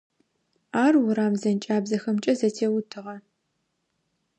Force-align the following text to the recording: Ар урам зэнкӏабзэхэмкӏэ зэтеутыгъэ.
Ар 0.83 0.93
урам 1.03 1.33
зэнкӏабзэхэмкӏэ 1.41 2.33
зэтеутыгъэ. 2.39 3.15